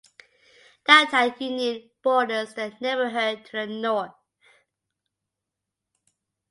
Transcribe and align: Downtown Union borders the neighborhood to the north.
Downtown 0.87 1.35
Union 1.39 1.91
borders 2.01 2.55
the 2.55 2.73
neighborhood 2.81 3.45
to 3.45 3.51
the 3.57 3.67
north. 3.67 4.15